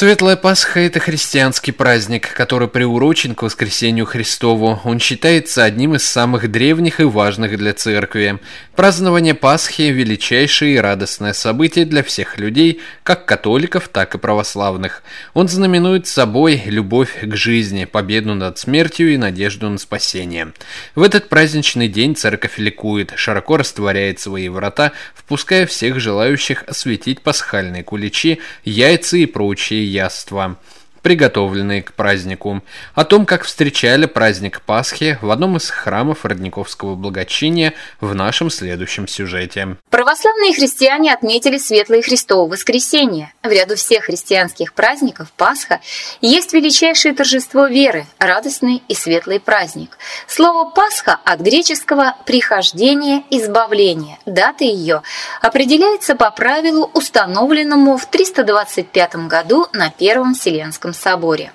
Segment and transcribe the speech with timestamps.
[0.00, 4.80] Светлая Пасха– это христианский праздник, который приурочен к воскресению Христову.
[4.84, 8.38] Он считается одним из самых древних и важных для церкви.
[8.74, 15.02] Празднование Пасхи– величайшее и радостное событие для всех людей, как католиков, так и православных.
[15.34, 20.54] Он знаменует собой любовь к жизни, победу над смертью и надежду на спасение.
[20.94, 27.84] В этот праздничный день церковь ликует, широко растворяет свои врата, впуская всех желающих осветить пасхальные
[27.84, 30.56] куличи, яйца и прочие яства
[31.02, 32.62] приготовленные к празднику.
[32.94, 39.08] О том, как встречали праздник Пасхи в одном из храмов Родниковского благочиния в нашем следующем
[39.08, 39.76] сюжете.
[39.90, 43.32] Православные христиане отметили Светлое Христово воскресенье.
[43.42, 45.80] В ряду всех христианских праздников Пасха
[46.20, 49.98] есть величайшее торжество веры, радостный и светлый праздник.
[50.26, 54.18] Слово «Пасха» от греческого «прихождение», «избавление».
[54.26, 55.02] Дата ее
[55.40, 61.52] определяется по правилу, установленному в 325 году на Первом Вселенском Успенском соборе.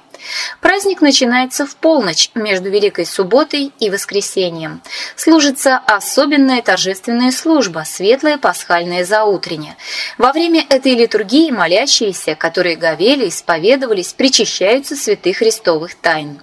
[0.59, 4.81] Праздник начинается в полночь между Великой Субботой и Воскресением.
[5.15, 9.75] Служится особенная торжественная служба– светлое пасхальное заутренне.
[10.17, 16.41] Во время этой литургии молящиеся, которые говели, исповедовались, причащаются святых христовых тайн.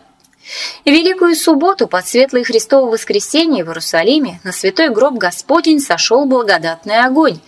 [0.85, 7.39] Великую субботу под светлое Христово воскресенье в Иерусалиме на святой гроб Господень сошел благодатный огонь.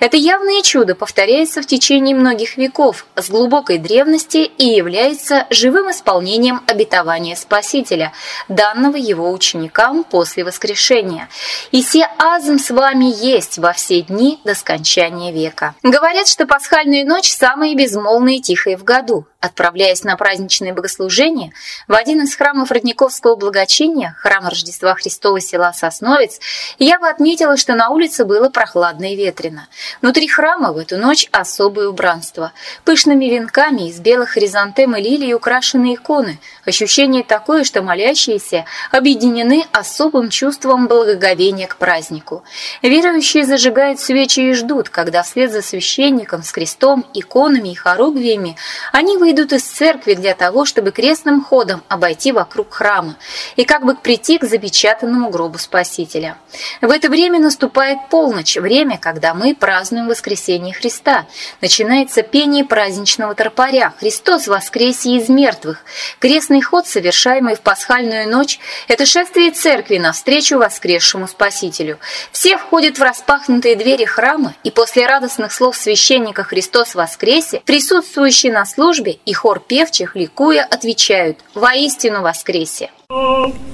[0.00, 6.62] Это явное чудо повторяется в течение многих веков с глубокой древности и является живым исполнением
[6.66, 8.12] обетования Спасителя,
[8.48, 11.28] данного его ученикам после воскрешения.
[11.70, 15.74] «И се азм с вами есть во все дни до скончания века».
[15.82, 19.26] Говорят, что пасхальная ночь самая безмолвная и тихая в году.
[19.42, 21.52] Отправляясь на праздничное богослужение
[21.88, 26.38] в один из храмов Родниковского благочиния, храм Рождества Христова села Сосновец,
[26.78, 29.66] я бы отметила, что на улице было прохладно и ветрено.
[30.00, 32.52] Внутри храма в эту ночь особое убранство.
[32.84, 36.38] Пышными венками из белых хризантем и лилий украшены иконы.
[36.64, 42.44] Ощущение такое, что молящиеся объединены особым чувством благоговения к празднику.
[42.80, 48.56] Верующие зажигают свечи и ждут, когда вслед за священником с крестом, иконами и хоругвиями
[48.92, 53.16] они выйдут идут из церкви для того, чтобы крестным ходом обойти вокруг храма
[53.56, 56.36] и как бы прийти к запечатанному гробу Спасителя.
[56.80, 61.26] В это время наступает полночь, время, когда мы празднуем воскресение Христа.
[61.60, 65.84] Начинается пение праздничного тропаря «Христос воскресе из мертвых».
[66.18, 71.98] Крестный ход, совершаемый в пасхальную ночь, это шествие церкви навстречу воскресшему Спасителю.
[72.30, 78.64] Все входят в распахнутые двери храма, и после радостных слов священника «Христос воскресе» присутствующие на
[78.66, 82.90] службе и хор певчих, ликуя, отвечают «Воистину воскресе!»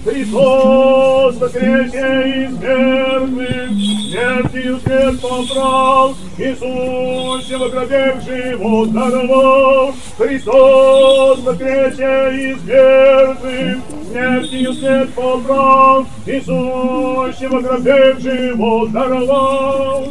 [0.05, 3.71] Христос воскресе из мертвых,
[4.11, 9.95] смертью смерть поправ, Иисусе во гробе живот даровал.
[10.17, 13.79] Христос воскресе из мертвых,
[14.11, 20.09] смертью смерть поправ, Иисусе во гробе живот даровал.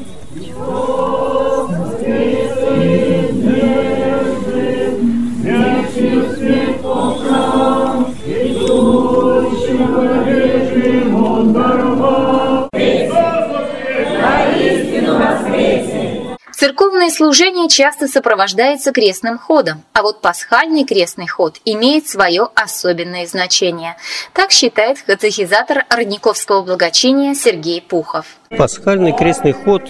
[16.58, 23.96] Церковное служение часто сопровождается крестным ходом, а вот пасхальный крестный ход имеет свое особенное значение.
[24.34, 28.26] Так считает катехизатор Родниковского благочиния Сергей Пухов.
[28.58, 29.84] Пасхальный крестный ход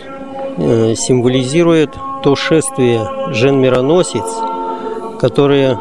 [0.57, 1.91] э, символизирует
[2.21, 5.79] то шествие жен-мироносец, которые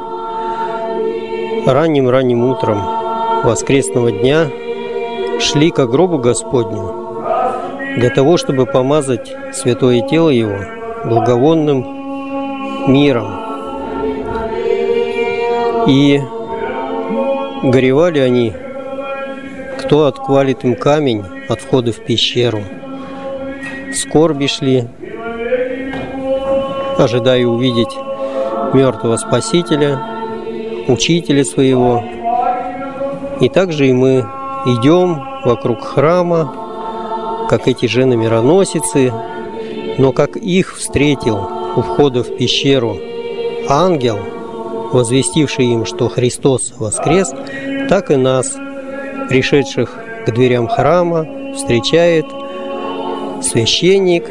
[1.67, 4.49] ранним-ранним утром воскресного дня
[5.41, 7.07] шли к гробу Господню
[7.97, 10.59] для того, чтобы помазать святое тело Его
[11.05, 11.85] благовонным
[12.89, 13.27] миром.
[15.87, 16.21] И
[17.63, 18.53] горевали они,
[19.79, 22.61] кто отквалит им камень от входа в пещеру.
[23.93, 24.89] Скорби шли,
[26.99, 27.97] ожидая увидеть
[28.73, 30.01] мертвого Спасителя,
[30.89, 32.05] Учителя своего.
[33.41, 34.25] И также и мы
[34.67, 39.13] идем вокруг храма, как эти жены мироносицы,
[39.99, 41.39] но как их встретил
[41.77, 42.99] у входа в пещеру
[43.69, 44.19] ангел,
[44.93, 47.33] возвестивший им, что Христос воскрес,
[47.89, 48.57] так и нас,
[49.29, 52.27] пришедших к дверям храма, встречает
[53.43, 54.25] священник,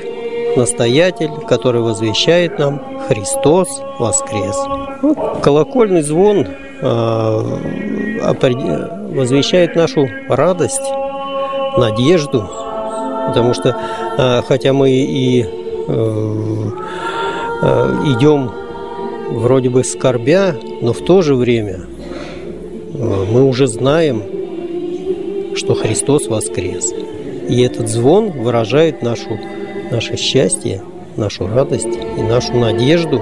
[0.58, 4.58] настоятель, который возвещает нам Христос воскрес.
[5.42, 6.48] Колокольный звон
[6.82, 8.20] э,
[9.16, 10.82] возвещает нашу радость,
[11.78, 12.48] надежду,
[13.28, 13.76] потому что
[14.18, 15.48] э, хотя мы и э,
[17.62, 18.52] э, идем
[19.30, 21.82] вроде бы скорбя, но в то же время
[22.94, 24.24] э, мы уже знаем,
[25.56, 26.94] что Христос воскрес.
[27.50, 29.40] И этот звон выражает нашу,
[29.92, 30.82] наше счастье,
[31.16, 33.22] нашу радость и нашу надежду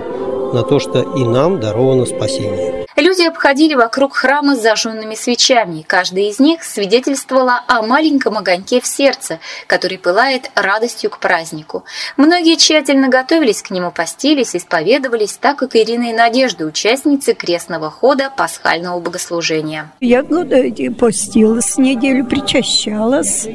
[0.53, 2.82] на то, что и нам даровано спасение.
[3.23, 8.85] Люди обходили вокруг храма с зажженными свечами, каждая из них свидетельствовала о маленьком огоньке в
[8.85, 11.85] сердце, который пылает радостью к празднику.
[12.17, 18.29] Многие тщательно готовились к нему, постились, исповедовались, так как Ирина и Надежда, участницы крестного хода
[18.35, 19.89] пасхального богослужения.
[20.01, 23.47] Я эти постилась, неделю причащалась,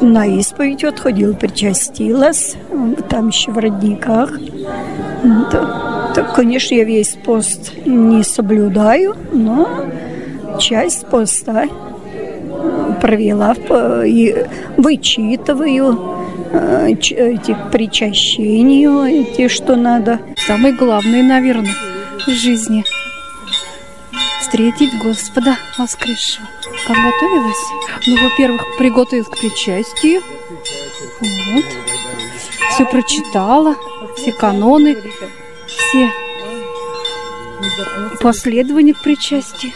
[0.00, 2.56] на исповедь отходила, причастилась,
[3.08, 4.32] там еще в родниках.
[6.14, 9.86] Так, конечно, я весь пост не соблюдаю, но
[10.58, 13.54] часть поста э, провела
[14.04, 14.46] и
[14.76, 15.98] вычитываю
[16.52, 20.20] э, эти причащения, эти, что надо.
[20.46, 21.74] Самое главное, наверное,
[22.26, 22.84] в жизни
[24.40, 26.48] встретить Господа воскресшего.
[26.86, 27.64] Как готовилась?
[28.08, 30.22] Ну, во-первых, приготовилась к причастию.
[31.20, 31.64] Вот.
[32.72, 33.76] Все прочитала,
[34.16, 34.96] все каноны,
[35.90, 36.12] все
[38.20, 39.72] последования к причастию.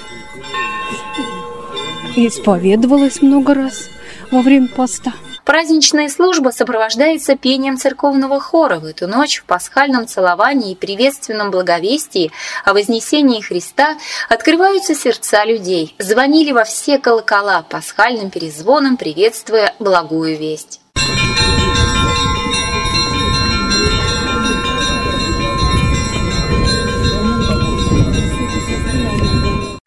[2.14, 3.88] Исповедовалась много раз
[4.30, 5.12] во время поста.
[5.44, 12.30] Праздничная служба сопровождается пением церковного хора в эту ночь в пасхальном целовании и приветственном благовестии
[12.64, 20.80] о вознесении Христа открываются сердца людей, звонили во все колокола пасхальным перезвоном, приветствуя благую весть.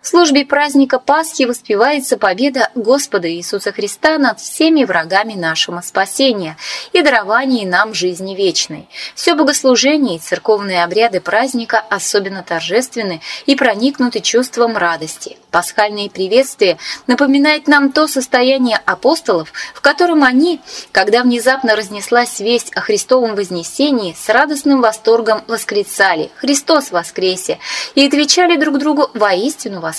[0.07, 6.55] Службе праздника Пасхи воспевается победа Господа Иисуса Христа над всеми врагами нашего спасения
[6.93, 8.87] и дарование нам жизни вечной.
[9.15, 15.37] Все богослужение и церковные обряды праздника особенно торжественны и проникнуты чувством радости.
[15.51, 16.77] Пасхальные приветствия
[17.07, 20.61] напоминают нам то состояние апостолов, в котором они,
[20.93, 27.59] когда внезапно разнеслась весть о Христовом вознесении, с радостным восторгом восклицали «Христос воскресе!»
[27.95, 29.96] и отвечали друг другу «Воистину воскресе!»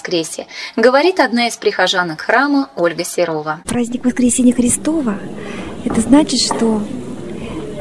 [0.77, 3.61] Говорит одна из прихожанок храма Ольга Серова.
[3.65, 5.17] Праздник Воскресения Христова–
[5.85, 6.83] это значит, что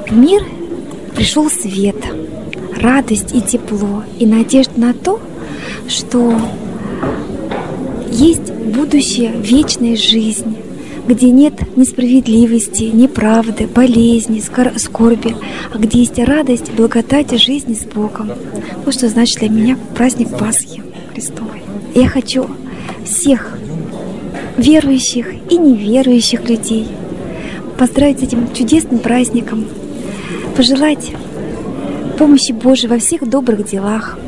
[0.07, 0.43] в мир
[1.15, 1.97] пришел свет,
[2.79, 5.19] радость и тепло, и надежда на то,
[5.87, 6.39] что
[8.09, 10.57] есть будущее, вечная жизнь,
[11.07, 14.39] где нет несправедливости, неправды, болезни,
[14.77, 15.35] скорби,
[15.73, 18.31] а где есть радость, благодать жизни с Богом.
[18.85, 20.83] Вот что значит для меня праздник Пасхи
[21.17, 21.63] Христовой.
[21.95, 22.47] Я хочу
[23.03, 23.57] всех
[24.57, 26.87] верующих и неверующих людей
[27.79, 29.65] поздравить с этим чудесным праздником,
[30.55, 31.11] пожелать
[32.19, 34.19] помощи Божией во всех добрых делах,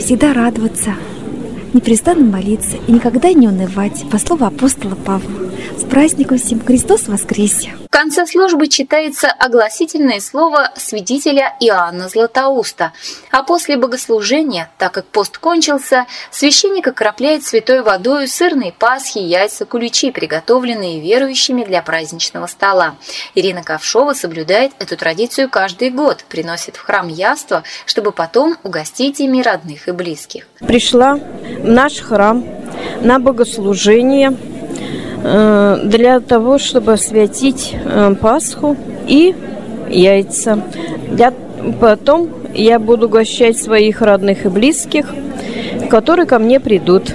[0.00, 0.94] всегда радоваться–
[1.74, 5.50] непрестанно молиться и никогда не унывать, по слову апостола Павла.
[5.78, 7.70] С праздником всем Христос воскресе!
[7.94, 12.92] Конце службы читается огласительное слово святителя Иоанна Златоуста,
[13.30, 20.10] а после богослужения, так как пост кончился, священник окропляет святой водой сырные пасхи, яйца, куличи,
[20.10, 22.96] приготовленные верующими для праздничного стола.
[23.36, 29.40] Ирина Ковшова соблюдает эту традицию каждый год, приносит в храм яства, чтобы потом угостить ими
[29.40, 30.48] родных и близких.
[30.58, 32.44] Пришла в наш храм
[33.02, 34.36] на богослужение
[35.24, 38.76] для того, чтобы освятить э, Пасху
[39.06, 39.34] и
[39.88, 40.58] яйца.
[41.10, 41.32] Для,
[41.80, 45.06] потом я буду угощать своих родных и близких,
[45.88, 47.14] которые ко мне придут.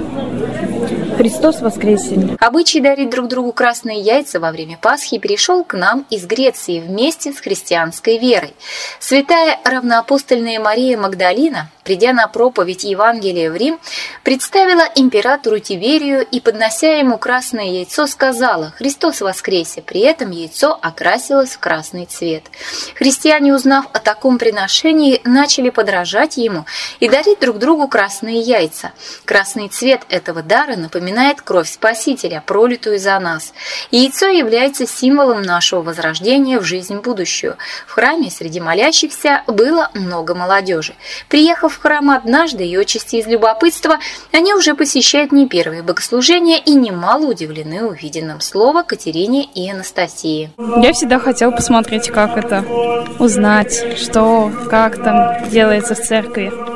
[1.20, 2.38] Христос воскресе!
[2.40, 7.34] Обычай дарить друг другу красные яйца во время Пасхи перешел к нам из Греции вместе
[7.34, 8.54] с христианской верой.
[9.02, 13.80] Святая равноапостольная Мария Магдалина придя на проповедь Евангелия в Рим,
[14.24, 21.50] представила императору Тиверию и, поднося ему красное яйцо, сказала «Христос воскресе!» При этом яйцо окрасилось
[21.50, 22.44] в красный цвет.
[22.94, 26.66] Христиане, узнав о таком приношении, начали подражать ему
[27.00, 28.92] и дарить друг другу красные яйца.
[29.26, 31.09] Красный цвет этого дара напоминает
[31.44, 33.54] кровь Спасителя, пролитую за нас.
[33.92, 37.58] Яйцо является символом нашего возрождения в жизнь будущую.
[37.88, 40.94] В храме среди молящихся было много молодежи.
[41.28, 44.00] Приехав в храм однажды и отчасти из любопытства,
[44.32, 50.52] они уже посещают не первые богослужения и немало удивлены увиденным слово Катерине и Анастасии.
[50.58, 52.64] Я всегда хотела посмотреть, как это,
[53.20, 56.69] узнать, что, как там делается в церкви.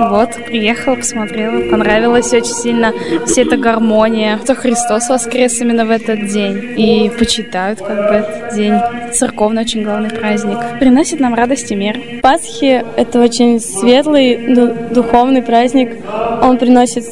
[0.00, 2.92] Вот, приехала, посмотрела, понравилось очень сильно.
[3.26, 6.74] Все это гармония, что Христос воскрес именно в этот день.
[6.76, 8.74] И почитают как бы этот день.
[9.12, 10.58] Церковный очень главный праздник.
[10.78, 12.00] Приносит нам радость и мир.
[12.22, 14.54] Пасхи– это очень светлый,
[14.90, 15.96] духовный праздник.
[16.42, 17.04] Он приносит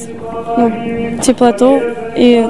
[0.57, 1.81] ну, теплоту
[2.17, 2.47] и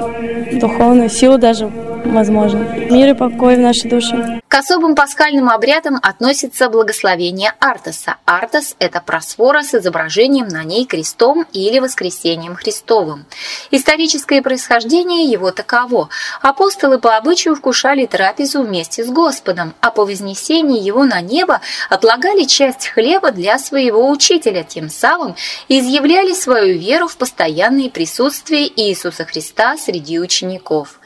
[0.53, 1.69] духовную силу даже
[2.05, 2.65] возможно.
[2.89, 4.38] Мир и покой в нашей душе.
[4.49, 8.15] К особым пасхальным обрядам относится благословение Артаса.
[8.25, 13.27] Артас– это просфора с изображением на ней крестом или воскресением Христовым.
[13.69, 16.09] Историческое происхождение его таково.
[16.41, 22.45] Апостолы по обычаю вкушали трапезу вместе с Господом, а по вознесении его на небо отлагали
[22.45, 25.35] часть хлеба для своего учителя, тем самым
[25.67, 30.99] изъявляли свою веру в постоянное присутствие Иисуса Христа среди учеников.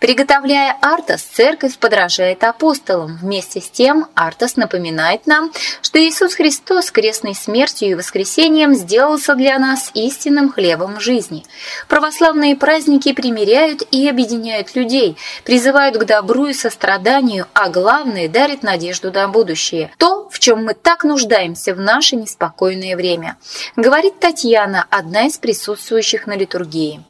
[0.00, 2.87] Приготовляя Артас, церковь подражает апостолам.
[2.96, 5.52] Вместе с тем Артас напоминает нам,
[5.82, 11.44] что Иисус Христос крестной смертью и воскресением сделался для нас истинным хлебом жизни.
[11.88, 19.12] Православные праздники примиряют и объединяют людей, призывают к добру и состраданию, а главное дарят надежду
[19.12, 19.90] на будущее.
[19.98, 23.36] То, в чем мы так нуждаемся в наше неспокойное время.
[23.76, 27.00] Говорит Татьяна, одна из присутствующих на литургии.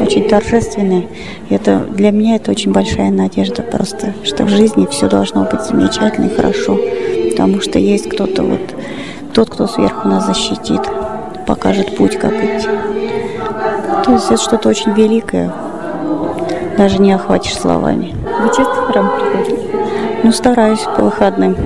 [0.00, 1.08] Очень торжественный.
[1.50, 6.26] Это для меня это очень большая надежда просто, что в жизни все должно быть замечательно
[6.26, 6.78] и хорошо,
[7.30, 8.74] потому что есть кто-то вот,
[9.32, 10.80] тот, кто сверху нас защитит,
[11.46, 12.68] покажет путь, как идти.
[14.04, 15.52] То есть это что-то очень великое,
[16.76, 18.14] даже не охватишь словами.
[18.42, 19.68] Вы часто в храм приходите?
[20.22, 21.56] Ну, стараюсь по выходным.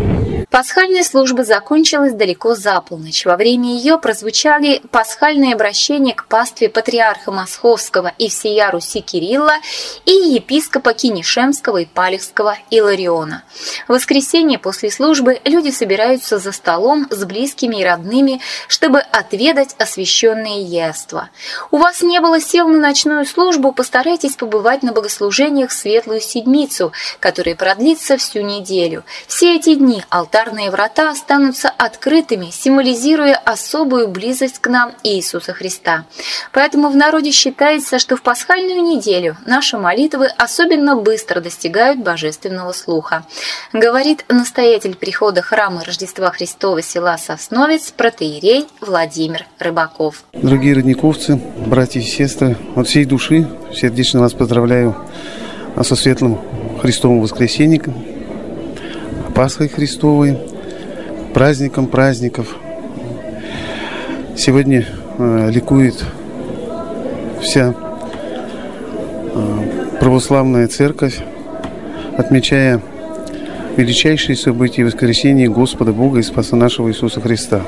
[0.53, 3.25] Пасхальная служба закончилась далеко за полночь.
[3.25, 9.55] Во время ее прозвучали пасхальные обращения к пастве патриарха Московского и всея Руси Кирилла
[10.05, 13.45] и епископа Кинешемского и Палевского Илариона.
[13.89, 20.61] В воскресенье после службы люди собираются за столом с близкими и родными, чтобы отведать освященные
[20.61, 21.31] яства.
[21.71, 26.93] У вас не было сил на ночную службу, постарайтесь побывать на богослужениях в Светлую Седмицу,
[27.21, 29.03] которая продлится всю неделю.
[29.27, 36.05] Все эти дни алтарь алтарные врата останутся открытыми, символизируя особую близость к нам Иисуса Христа.
[36.53, 43.25] Поэтому в народе считается, что в пасхальную неделю наши молитвы особенно быстро достигают божественного слуха.
[43.73, 50.25] Говорит настоятель прихода храма Рождества Христова села Сосновец, протеерей Владимир Рыбаков.
[50.33, 54.97] Дорогие родниковцы, братья и сестры, от всей души сердечно вас поздравляю
[55.81, 56.41] со светлым
[56.81, 58.12] Христовым воскресеньем,
[59.35, 60.39] Пасхой Христовой,
[61.33, 62.55] праздником праздников.
[64.37, 64.87] Сегодня
[65.19, 66.05] э, ликует
[67.41, 67.75] вся
[69.35, 71.21] э, православная церковь,
[72.19, 72.83] отмечая
[73.77, 77.63] величайшие события воскресения Господа Бога и Спаса нашего Иисуса Христа.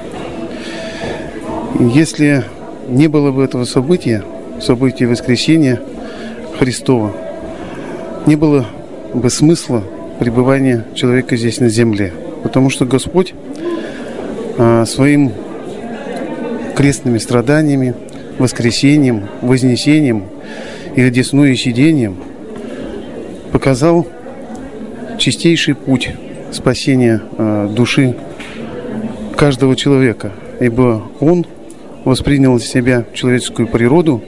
[1.80, 2.44] Если
[2.88, 4.22] не было бы этого события,
[4.60, 5.80] события воскресения
[6.58, 7.12] Христова,
[8.26, 8.66] не было
[9.14, 9.82] бы смысла
[10.18, 12.12] пребывания человека здесь на земле.
[12.42, 13.34] Потому что Господь
[14.58, 15.32] а, своим
[16.76, 17.94] крестными страданиями,
[18.38, 20.24] воскресением, вознесением
[20.96, 22.16] и одесную сидением
[23.52, 24.06] показал
[25.18, 26.10] чистейший путь
[26.52, 28.16] спасения а, души
[29.36, 31.46] каждого человека, ибо Он
[32.04, 34.22] воспринял в себя человеческую природу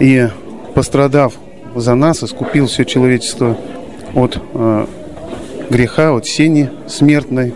[0.00, 0.28] и,
[0.74, 1.34] пострадав
[1.74, 3.56] за нас, искупил все человечество
[4.14, 4.86] от э,
[5.70, 7.54] греха, от сени смертной.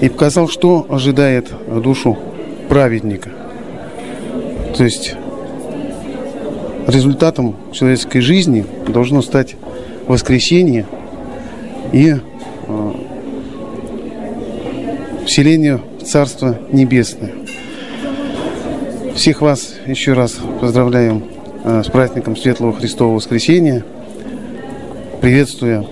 [0.00, 1.50] И показал, что ожидает
[1.82, 2.18] душу
[2.68, 3.30] праведника.
[4.76, 5.14] То есть
[6.86, 9.56] результатом человеческой жизни должно стать
[10.06, 10.86] воскресение
[11.92, 12.92] и э,
[15.26, 17.32] вселение в Царство Небесное.
[19.14, 21.24] Всех вас еще раз поздравляем
[21.62, 23.84] э, с праздником Светлого Христового Воскресения–
[25.20, 25.84] приветствуя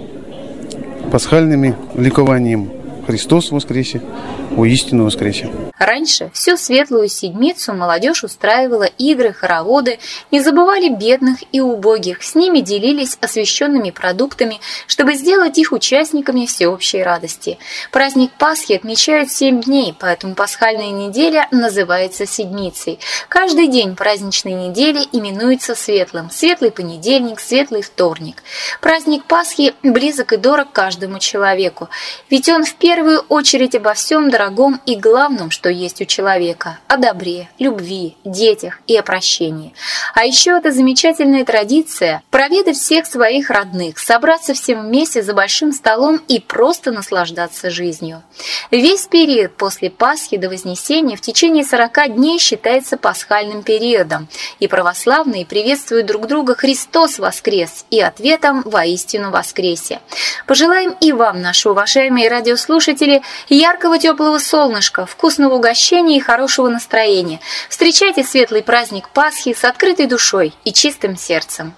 [1.12, 2.70] пасхальными ликованием.
[3.06, 4.00] Христос воскресе,
[4.50, 5.50] воистину воскресе.
[5.78, 9.98] Раньше всю светлую седмицу молодежь устраивала игры, хороводы,
[10.30, 17.02] не забывали бедных и убогих, с ними делились освященными продуктами, чтобы сделать их участниками всеобщей
[17.02, 17.58] радости.
[17.92, 22.98] Праздник Пасхи отмечают семь дней, поэтому пасхальная неделя называется седмицей.
[23.28, 26.30] Каждый день праздничной недели именуется светлым.
[26.30, 28.42] Светлый понедельник, светлый вторник.
[28.80, 31.88] Праздник Пасхи близок и дорог каждому человеку,
[32.30, 36.96] ведь он в первую очередь обо всем дорогом и главном, что есть у человека– о
[36.96, 39.74] добре, любви, детях и о прощении.
[40.14, 46.20] А еще это замечательная традиция– проведать всех своих родных, собраться всем вместе за большим столом
[46.28, 48.22] и просто наслаждаться жизнью.
[48.70, 54.28] Весь период после Пасхи до Вознесения в течение 40 дней считается пасхальным периодом,
[54.60, 60.00] и православные приветствуют друг друга «Христос воскрес» и ответом «Воистину воскресе».
[60.46, 67.40] Пожелаем и вам, наши уважаемые радиослушатели, яркого теплого теплого солнышка, вкусного угощения и хорошего настроения.
[67.70, 71.74] Встречайте светлый праздник Пасхи с открытой душой и чистым сердцем.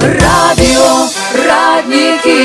[0.00, 1.08] Радио,
[1.46, 2.38] родники.